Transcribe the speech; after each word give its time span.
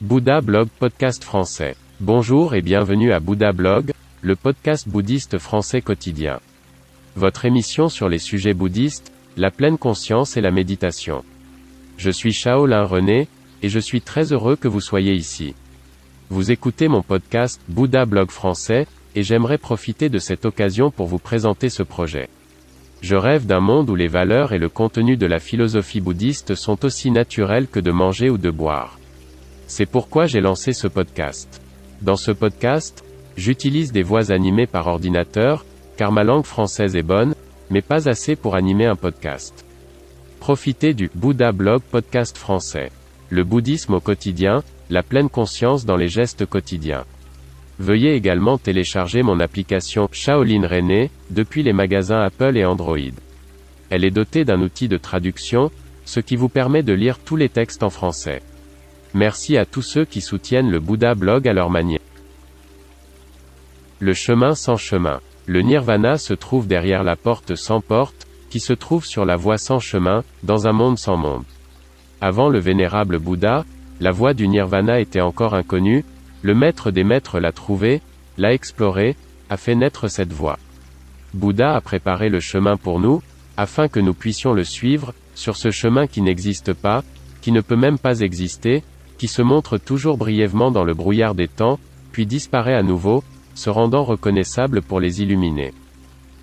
Bouddha 0.00 0.40
Blog 0.40 0.68
Podcast 0.78 1.24
français. 1.24 1.74
Bonjour 1.98 2.54
et 2.54 2.62
bienvenue 2.62 3.12
à 3.12 3.18
Bouddha 3.18 3.50
Blog, 3.50 3.90
le 4.22 4.36
podcast 4.36 4.88
bouddhiste 4.88 5.38
français 5.38 5.80
quotidien. 5.80 6.38
Votre 7.16 7.46
émission 7.46 7.88
sur 7.88 8.08
les 8.08 8.20
sujets 8.20 8.54
bouddhistes, 8.54 9.10
la 9.36 9.50
pleine 9.50 9.76
conscience 9.76 10.36
et 10.36 10.40
la 10.40 10.52
méditation. 10.52 11.24
Je 11.96 12.10
suis 12.10 12.32
Shaolin 12.32 12.84
René, 12.84 13.26
et 13.64 13.68
je 13.68 13.80
suis 13.80 14.00
très 14.00 14.32
heureux 14.32 14.54
que 14.54 14.68
vous 14.68 14.80
soyez 14.80 15.14
ici. 15.14 15.56
Vous 16.30 16.52
écoutez 16.52 16.86
mon 16.86 17.02
podcast 17.02 17.60
Bouddha 17.68 18.04
Blog 18.04 18.30
français, 18.30 18.86
et 19.16 19.24
j'aimerais 19.24 19.58
profiter 19.58 20.08
de 20.08 20.20
cette 20.20 20.44
occasion 20.44 20.92
pour 20.92 21.08
vous 21.08 21.18
présenter 21.18 21.70
ce 21.70 21.82
projet. 21.82 22.28
Je 23.02 23.16
rêve 23.16 23.46
d'un 23.46 23.60
monde 23.60 23.90
où 23.90 23.96
les 23.96 24.06
valeurs 24.06 24.52
et 24.52 24.58
le 24.58 24.68
contenu 24.68 25.16
de 25.16 25.26
la 25.26 25.40
philosophie 25.40 26.00
bouddhiste 26.00 26.54
sont 26.54 26.84
aussi 26.84 27.10
naturels 27.10 27.66
que 27.66 27.80
de 27.80 27.90
manger 27.90 28.30
ou 28.30 28.38
de 28.38 28.50
boire. 28.50 28.97
C'est 29.68 29.86
pourquoi 29.86 30.24
j'ai 30.24 30.40
lancé 30.40 30.72
ce 30.72 30.88
podcast. 30.88 31.60
Dans 32.00 32.16
ce 32.16 32.30
podcast, 32.30 33.04
j'utilise 33.36 33.92
des 33.92 34.02
voix 34.02 34.32
animées 34.32 34.66
par 34.66 34.86
ordinateur, 34.86 35.66
car 35.98 36.10
ma 36.10 36.24
langue 36.24 36.46
française 36.46 36.96
est 36.96 37.02
bonne, 37.02 37.34
mais 37.68 37.82
pas 37.82 38.08
assez 38.08 38.34
pour 38.34 38.56
animer 38.56 38.86
un 38.86 38.96
podcast. 38.96 39.66
Profitez 40.40 40.94
du 40.94 41.10
Bouddha 41.14 41.52
Blog 41.52 41.82
podcast 41.82 42.38
français. 42.38 42.90
Le 43.28 43.44
bouddhisme 43.44 43.92
au 43.92 44.00
quotidien, 44.00 44.64
la 44.88 45.02
pleine 45.02 45.28
conscience 45.28 45.84
dans 45.84 45.96
les 45.96 46.08
gestes 46.08 46.46
quotidiens. 46.46 47.04
Veuillez 47.78 48.14
également 48.14 48.56
télécharger 48.56 49.22
mon 49.22 49.38
application 49.38 50.08
Shaolin 50.10 50.66
René, 50.66 51.10
depuis 51.28 51.62
les 51.62 51.74
magasins 51.74 52.22
Apple 52.22 52.56
et 52.56 52.64
Android. 52.64 52.96
Elle 53.90 54.06
est 54.06 54.10
dotée 54.10 54.46
d'un 54.46 54.62
outil 54.62 54.88
de 54.88 54.96
traduction, 54.96 55.70
ce 56.06 56.20
qui 56.20 56.36
vous 56.36 56.48
permet 56.48 56.82
de 56.82 56.94
lire 56.94 57.18
tous 57.18 57.36
les 57.36 57.50
textes 57.50 57.82
en 57.82 57.90
français. 57.90 58.40
Merci 59.18 59.56
à 59.56 59.64
tous 59.64 59.82
ceux 59.82 60.04
qui 60.04 60.20
soutiennent 60.20 60.70
le 60.70 60.78
Bouddha 60.78 61.16
blog 61.16 61.48
à 61.48 61.52
leur 61.52 61.70
manière. 61.70 61.98
Le 63.98 64.14
chemin 64.14 64.54
sans 64.54 64.76
chemin. 64.76 65.18
Le 65.46 65.60
nirvana 65.60 66.18
se 66.18 66.34
trouve 66.34 66.68
derrière 66.68 67.02
la 67.02 67.16
porte 67.16 67.56
sans 67.56 67.80
porte, 67.80 68.28
qui 68.48 68.60
se 68.60 68.72
trouve 68.72 69.04
sur 69.04 69.24
la 69.24 69.34
voie 69.34 69.58
sans 69.58 69.80
chemin, 69.80 70.22
dans 70.44 70.68
un 70.68 70.72
monde 70.72 71.00
sans 71.00 71.16
monde. 71.16 71.42
Avant 72.20 72.48
le 72.48 72.60
vénérable 72.60 73.18
Bouddha, 73.18 73.64
la 73.98 74.12
voie 74.12 74.34
du 74.34 74.46
nirvana 74.46 75.00
était 75.00 75.20
encore 75.20 75.54
inconnue, 75.54 76.04
le 76.42 76.54
maître 76.54 76.92
des 76.92 77.02
maîtres 77.02 77.40
l'a 77.40 77.50
trouvée, 77.50 78.00
l'a 78.36 78.52
explorée, 78.52 79.16
a 79.50 79.56
fait 79.56 79.74
naître 79.74 80.06
cette 80.06 80.32
voie. 80.32 80.60
Bouddha 81.34 81.74
a 81.74 81.80
préparé 81.80 82.28
le 82.28 82.38
chemin 82.38 82.76
pour 82.76 83.00
nous, 83.00 83.20
afin 83.56 83.88
que 83.88 83.98
nous 83.98 84.14
puissions 84.14 84.52
le 84.52 84.62
suivre, 84.62 85.12
sur 85.34 85.56
ce 85.56 85.72
chemin 85.72 86.06
qui 86.06 86.22
n'existe 86.22 86.72
pas, 86.72 87.02
qui 87.40 87.50
ne 87.50 87.60
peut 87.60 87.74
même 87.74 87.98
pas 87.98 88.20
exister, 88.20 88.84
qui 89.18 89.28
se 89.28 89.42
montre 89.42 89.78
toujours 89.78 90.16
brièvement 90.16 90.70
dans 90.70 90.84
le 90.84 90.94
brouillard 90.94 91.34
des 91.34 91.48
temps, 91.48 91.78
puis 92.12 92.24
disparaît 92.24 92.74
à 92.74 92.82
nouveau, 92.82 93.22
se 93.54 93.68
rendant 93.68 94.04
reconnaissable 94.04 94.80
pour 94.80 95.00
les 95.00 95.20
illuminés. 95.20 95.74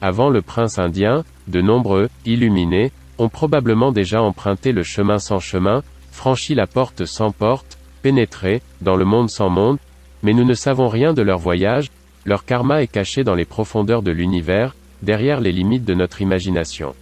Avant 0.00 0.30
le 0.30 0.42
prince 0.42 0.78
indien, 0.78 1.24
de 1.46 1.60
nombreux, 1.60 2.08
illuminés, 2.24 2.90
ont 3.18 3.28
probablement 3.28 3.92
déjà 3.92 4.22
emprunté 4.22 4.72
le 4.72 4.82
chemin 4.82 5.18
sans 5.18 5.38
chemin, 5.38 5.82
franchi 6.10 6.54
la 6.54 6.66
porte 6.66 7.04
sans 7.04 7.30
porte, 7.30 7.78
pénétré, 8.02 8.62
dans 8.80 8.96
le 8.96 9.04
monde 9.04 9.30
sans 9.30 9.50
monde, 9.50 9.78
mais 10.22 10.32
nous 10.32 10.44
ne 10.44 10.54
savons 10.54 10.88
rien 10.88 11.12
de 11.12 11.22
leur 11.22 11.38
voyage, 11.38 11.90
leur 12.24 12.44
karma 12.44 12.82
est 12.82 12.88
caché 12.88 13.24
dans 13.24 13.34
les 13.34 13.44
profondeurs 13.44 14.02
de 14.02 14.10
l'univers, 14.10 14.74
derrière 15.02 15.40
les 15.40 15.52
limites 15.52 15.84
de 15.84 15.94
notre 15.94 16.22
imagination. 16.22 16.94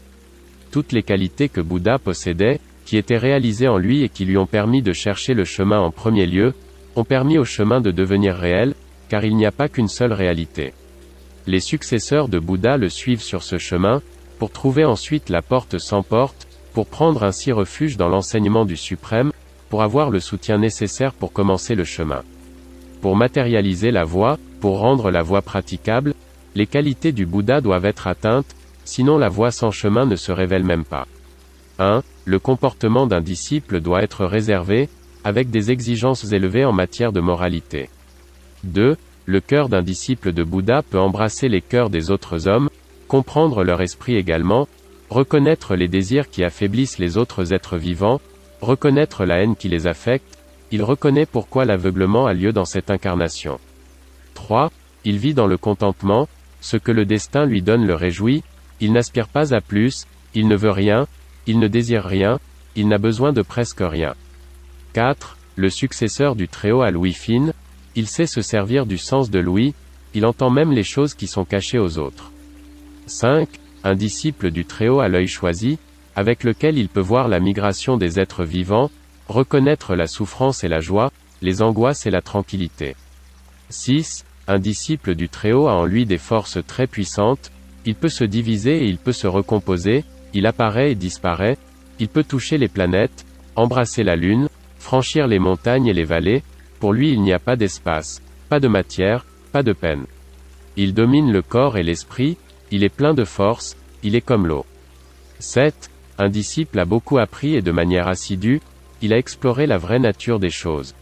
Toutes 0.71 0.93
les 0.93 1.03
qualités 1.03 1.49
que 1.49 1.61
Bouddha 1.61 1.99
possédait, 1.99 2.61
qui 2.91 2.97
étaient 2.97 3.19
réalisées 3.19 3.69
en 3.69 3.79
lui 3.79 4.03
et 4.03 4.09
qui 4.09 4.25
lui 4.25 4.37
ont 4.37 4.49
permis 4.49 4.83
de 4.83 4.93
chercher 4.93 5.33
le 5.33 5.45
chemin 5.45 5.79
en 5.79 5.93
premier 5.93 6.27
lieu, 6.27 6.55
ont 6.97 7.05
permis 7.05 7.39
au 7.39 7.45
chemin 7.45 7.81
de 7.81 7.93
devenir 7.93 8.35
réel, 8.35 8.75
car 9.09 9.25
il 9.25 9.37
n'y 9.37 9.47
a 9.47 9.53
pas 9.53 9.69
qu'une 9.69 9.87
seule 9.87 10.13
réalité. 10.13 10.75
Les 11.47 11.61
successeurs 11.61 12.27
de 12.27 12.41
Bouddha 12.41 12.79
le 12.79 12.89
suivent 12.89 13.23
sur 13.23 13.45
ce 13.45 13.59
chemin, 13.59 14.03
pour 14.41 14.51
trouver 14.51 14.85
ensuite 14.85 15.29
la 15.29 15.41
porte 15.41 15.79
sans 15.79 16.03
porte, 16.03 16.49
pour 16.75 16.89
prendre 16.89 17.23
ainsi 17.23 17.53
refuge 17.53 17.97
dans 17.97 18.09
l'enseignement 18.09 18.65
du 18.65 18.77
suprême, 18.77 19.31
pour 19.69 19.85
avoir 19.85 20.11
le 20.11 20.19
soutien 20.19 20.59
nécessaire 20.59 21.13
pour 21.13 21.33
commencer 21.33 21.77
le 21.77 21.85
chemin. 21.85 22.25
Pour 23.03 23.15
matérialiser 23.15 23.93
la 23.93 24.03
voie, 24.03 24.37
pour 24.61 24.81
rendre 24.81 25.13
la 25.13 25.23
voie 25.23 25.43
praticable, 25.43 26.13
les 26.57 26.67
qualités 26.67 27.13
du 27.13 27.25
Bouddha 27.25 27.61
doivent 27.61 27.87
être 27.87 28.09
atteintes, 28.09 28.57
sinon 28.85 29.17
la 29.17 29.29
voie 29.29 29.53
sans 29.53 29.71
chemin 29.71 30.07
ne 30.07 30.17
se 30.17 30.33
révèle 30.33 30.65
même 30.65 30.85
pas. 30.85 31.07
1. 31.79 32.03
Le 32.25 32.39
comportement 32.39 33.07
d'un 33.07 33.21
disciple 33.21 33.81
doit 33.81 34.03
être 34.03 34.25
réservé, 34.25 34.89
avec 35.25 35.51
des 35.51 35.71
exigences 35.71 36.33
élevées 36.33 36.65
en 36.65 36.73
matière 36.73 37.13
de 37.13 37.21
moralité. 37.21 37.89
2. 38.65 38.97
Le 39.27 39.41
cœur 39.41 39.69
d'un 39.69 39.83
disciple 39.83 40.33
de 40.33 40.43
Bouddha 40.43 40.83
peut 40.83 40.99
embrasser 40.99 41.49
les 41.49 41.61
cœurs 41.61 41.91
des 41.91 42.11
autres 42.11 42.49
hommes, 42.49 42.69
comprendre 43.09 43.65
leur 43.65 43.81
esprit 43.81 44.17
également, 44.17 44.69
reconnaître 45.09 45.75
les 45.75 45.89
désirs 45.89 46.31
qui 46.31 46.45
affaiblissent 46.45 46.99
les 46.99 47.17
autres 47.17 47.53
êtres 47.53 47.77
vivants, 47.77 48.21
reconnaître 48.61 49.25
la 49.25 49.43
haine 49.43 49.57
qui 49.57 49.69
les 49.69 49.87
affecte, 49.87 50.39
il 50.71 50.83
reconnaît 50.83 51.27
pourquoi 51.27 51.65
l'aveuglement 51.65 52.27
a 52.27 52.35
lieu 52.35 52.53
dans 52.53 52.65
cette 52.65 52.91
incarnation. 52.91 53.59
3. 54.35 54.71
Il 55.05 55.19
vit 55.19 55.35
dans 55.35 55.47
le 55.47 55.57
contentement, 55.57 56.29
ce 56.61 56.77
que 56.77 56.93
le 56.93 57.05
destin 57.07 57.47
lui 57.47 57.63
donne 57.63 57.87
le 57.87 57.95
réjouit, 57.95 58.43
il 58.81 58.93
n'aspire 58.93 59.29
pas 59.29 59.55
à 59.55 59.61
plus, 59.61 60.07
il 60.35 60.47
ne 60.47 60.57
veut 60.57 60.71
rien, 60.71 61.07
il 61.51 61.59
ne 61.59 61.67
désire 61.67 62.05
rien, 62.05 62.39
il 62.77 62.87
n'a 62.87 62.99
besoin 62.99 63.33
de 63.33 63.43
presque 63.43 63.81
rien. 63.81 64.15
4. 64.93 65.37
Le 65.57 65.69
successeur 65.69 66.37
du 66.37 66.47
Très-Haut 66.47 66.83
à 66.83 66.93
Louis 66.93 67.13
Fine, 67.13 67.55
il 67.97 68.07
sait 68.07 68.29
se 68.29 68.41
servir 68.41 68.87
du 68.87 68.99
sens 68.99 69.31
de 69.31 69.41
Louis, 69.41 69.75
il 70.15 70.27
entend 70.27 70.49
même 70.49 70.71
les 70.71 70.85
choses 70.85 71.15
qui 71.15 71.27
sont 71.27 71.45
cachées 71.45 71.81
aux 71.81 71.99
autres. 71.99 72.31
5. 73.07 73.49
Un 73.83 73.97
disciple 73.97 74.53
du 74.53 74.65
Très-Haut 74.65 75.01
à 75.01 75.09
l'œil 75.09 75.27
choisi, 75.27 75.81
avec 76.15 76.45
lequel 76.45 76.79
il 76.79 76.89
peut 76.89 77.01
voir 77.01 77.27
la 77.27 77.41
migration 77.41 77.97
des 77.97 78.21
êtres 78.21 78.45
vivants, 78.45 78.93
reconnaître 79.27 79.97
la 79.97 80.07
souffrance 80.07 80.63
et 80.63 80.69
la 80.69 80.79
joie, 80.79 81.11
les 81.43 81.63
angoisses 81.63 82.07
et 82.07 82.11
la 82.13 82.23
tranquillité. 82.23 82.95
6. 83.71 84.25
Un 84.47 84.61
disciple 84.61 85.17
du 85.17 85.29
Très-Haut 85.29 85.67
a 85.67 85.75
en 85.75 85.85
lui 85.85 86.07
des 86.07 86.19
forces 86.19 86.59
très 86.65 86.87
puissantes, 86.87 87.51
il 87.85 87.97
peut 87.97 88.09
se 88.09 88.23
diviser 88.23 88.85
et 88.85 88.87
il 88.87 88.99
peut 88.99 89.11
se 89.11 89.27
recomposer, 89.27 90.05
il 90.35 90.47
apparaît 90.47 90.93
et 90.93 90.95
disparaît, 90.95 91.59
il 91.99 92.09
peut 92.09 92.25
toucher 92.25 92.59
les 92.59 92.69
planètes, 92.69 93.27
embrasser 93.57 94.03
la 94.03 94.17
Lune, 94.17 94.49
franchir 94.79 95.27
les 95.27 95.39
montagnes 95.39 95.87
et 95.87 95.93
les 95.93 96.05
vallées, 96.05 96.43
pour 96.79 96.93
lui 96.93 97.13
il 97.13 97.21
n'y 97.21 97.33
a 97.33 97.39
pas 97.39 97.57
d'espace, 97.57 98.23
pas 98.49 98.61
de 98.61 98.69
matière, 98.69 99.27
pas 99.53 99.63
de 99.63 99.73
peine. 99.73 100.07
Il 100.77 100.95
domine 100.95 101.33
le 101.33 101.43
corps 101.43 101.77
et 101.77 101.83
l'esprit, 101.83 102.37
il 102.71 102.85
est 102.85 102.89
plein 102.89 103.15
de 103.15 103.25
force, 103.25 103.77
il 104.03 104.15
est 104.15 104.21
comme 104.21 104.47
l'eau. 104.47 104.65
7. 105.41 105.91
Un 106.19 106.29
disciple 106.29 106.79
a 106.79 106.85
beaucoup 106.85 107.19
appris 107.19 107.55
et 107.55 107.63
de 107.63 107.73
manière 107.73 108.09
assidue, 108.09 108.61
il 109.03 109.13
a 109.13 109.19
exploré 109.19 109.67
la 109.67 109.79
vraie 109.79 109.99
nature 109.99 110.39
des 110.39 110.51
choses. 110.51 110.95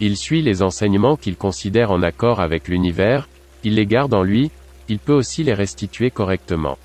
Il 0.00 0.16
suit 0.16 0.42
les 0.42 0.62
enseignements 0.62 1.16
qu'il 1.16 1.36
considère 1.36 1.90
en 1.90 2.02
accord 2.02 2.40
avec 2.40 2.68
l'univers, 2.68 3.28
il 3.64 3.74
les 3.74 3.86
garde 3.86 4.14
en 4.14 4.22
lui, 4.22 4.50
il 4.88 4.98
peut 4.98 5.12
aussi 5.12 5.42
les 5.42 5.54
restituer 5.54 6.10
correctement. 6.10 6.78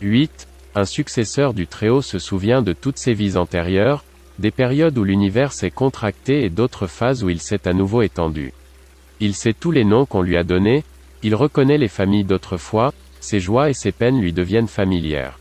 8. 0.00 0.46
Un 0.78 0.84
successeur 0.84 1.54
du 1.54 1.66
Très-Haut 1.66 2.02
se 2.02 2.18
souvient 2.18 2.60
de 2.60 2.74
toutes 2.74 2.98
ses 2.98 3.14
vies 3.14 3.38
antérieures, 3.38 4.04
des 4.38 4.50
périodes 4.50 4.98
où 4.98 5.04
l'univers 5.04 5.52
s'est 5.52 5.70
contracté 5.70 6.44
et 6.44 6.50
d'autres 6.50 6.86
phases 6.86 7.24
où 7.24 7.30
il 7.30 7.40
s'est 7.40 7.66
à 7.66 7.72
nouveau 7.72 8.02
étendu. 8.02 8.52
Il 9.18 9.34
sait 9.34 9.54
tous 9.54 9.70
les 9.70 9.84
noms 9.84 10.04
qu'on 10.04 10.20
lui 10.20 10.36
a 10.36 10.44
donnés, 10.44 10.84
il 11.22 11.34
reconnaît 11.34 11.78
les 11.78 11.88
familles 11.88 12.24
d'autrefois, 12.24 12.92
ses 13.20 13.40
joies 13.40 13.70
et 13.70 13.72
ses 13.72 13.90
peines 13.90 14.20
lui 14.20 14.34
deviennent 14.34 14.68
familières. 14.68 15.38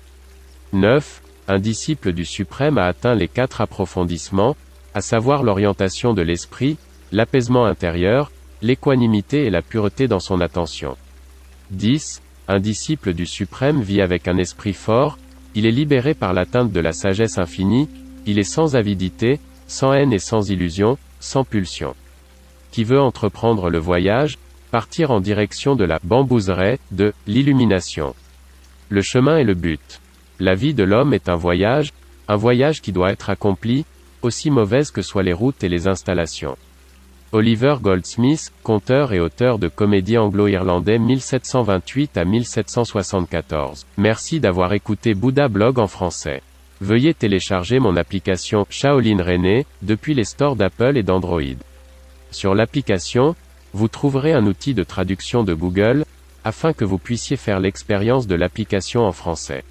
9. 0.72 1.22
Un 1.50 1.60
disciple 1.60 2.14
du 2.14 2.24
suprême 2.24 2.78
a 2.78 2.86
atteint 2.86 3.14
les 3.14 3.28
quatre 3.28 3.60
approfondissements, 3.60 4.56
à 4.94 5.02
savoir 5.02 5.44
l'orientation 5.44 6.14
de 6.14 6.22
l'esprit, 6.22 6.78
l'apaisement 7.12 7.66
intérieur, 7.66 8.32
l'équanimité 8.62 9.44
et 9.44 9.50
la 9.50 9.62
pureté 9.62 10.08
dans 10.08 10.22
son 10.22 10.40
attention. 10.40 10.96
10. 11.72 12.22
Un 12.48 12.60
disciple 12.60 13.14
du 13.14 13.26
suprême 13.26 13.82
vit 13.82 14.02
avec 14.02 14.30
un 14.30 14.38
esprit 14.38 14.74
fort, 14.74 15.18
il 15.56 15.66
est 15.66 15.72
libéré 15.72 16.14
par 16.14 16.34
l'atteinte 16.34 16.72
de 16.72 16.80
la 16.82 16.92
sagesse 16.92 17.38
infinie, 17.38 17.88
il 18.26 18.40
est 18.40 18.44
sans 18.44 18.76
avidité, 18.76 19.40
sans 19.68 19.94
haine 19.94 20.12
et 20.12 20.20
sans 20.20 20.50
illusion, 20.50 20.98
sans 21.22 21.46
pulsion. 21.46 21.96
Qui 22.72 22.84
veut 22.84 23.00
entreprendre 23.00 23.70
le 23.70 23.80
voyage, 23.80 24.38
partir 24.72 25.12
en 25.12 25.22
direction 25.22 25.76
de 25.76 25.86
la 25.86 26.00
bambouseraie, 26.04 26.80
de 26.92 27.14
l'illumination. 27.26 28.14
Le 28.90 29.02
chemin 29.02 29.38
est 29.38 29.46
le 29.46 29.54
but. 29.54 30.02
La 30.40 30.56
vie 30.56 30.74
de 30.74 30.84
l'homme 30.84 31.14
est 31.14 31.30
un 31.30 31.36
voyage, 31.36 31.94
un 32.28 32.36
voyage 32.36 32.82
qui 32.82 32.92
doit 32.92 33.12
être 33.12 33.30
accompli, 33.30 33.86
aussi 34.22 34.52
mauvaise 34.52 34.92
que 34.92 35.02
soient 35.02 35.24
les 35.24 35.34
routes 35.34 35.64
et 35.64 35.70
les 35.70 35.88
installations. 35.88 36.58
Oliver 37.36 37.76
Goldsmith, 37.82 38.54
conteur 38.64 39.12
et 39.12 39.20
auteur 39.20 39.60
de 39.60 39.68
comédie 39.68 40.18
anglo-irlandais 40.18 40.98
1728 40.98 42.16
à 42.16 42.24
1774. 42.24 43.86
Merci 43.98 44.40
d'avoir 44.40 44.72
écouté 44.72 45.14
Bouddha 45.14 45.50
Blog 45.50 45.78
en 45.78 45.88
français. 45.88 46.42
Veuillez 46.80 47.14
télécharger 47.14 47.80
mon 47.80 47.98
application 47.98 48.66
Shaolin 48.70 49.22
René, 49.22 49.66
depuis 49.82 50.14
les 50.14 50.24
stores 50.24 50.56
d'Apple 50.56 50.96
et 50.96 51.04
d'Android. 51.04 51.60
Sur 52.32 52.56
l'application, 52.56 53.36
vous 53.74 53.90
trouverez 53.90 54.32
un 54.32 54.46
outil 54.46 54.74
de 54.74 54.86
traduction 54.86 55.44
de 55.44 55.54
Google, 55.54 56.06
afin 56.46 56.72
que 56.72 56.86
vous 56.86 57.00
puissiez 57.00 57.36
faire 57.36 57.60
l'expérience 57.60 58.28
de 58.28 58.36
l'application 58.36 59.02
en 59.02 59.12
français. 59.12 59.66